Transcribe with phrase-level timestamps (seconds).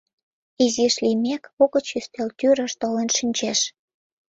[0.63, 3.59] Изиш лиймек, угыч ӱстел тӱрыш толын шинчеш.